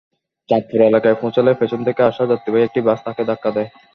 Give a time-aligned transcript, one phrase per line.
[0.49, 3.69] চাঁদপুর এলাকায় পৌঁছালে পেছন থেকে আসা যাত্রীবাহী একটি বাস তাকে ধাক্কায় দেয়।